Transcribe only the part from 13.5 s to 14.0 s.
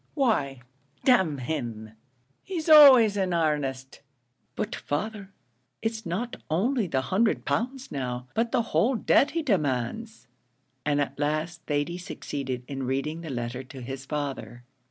to